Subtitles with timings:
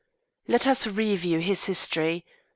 [0.47, 2.25] "Let us review his history.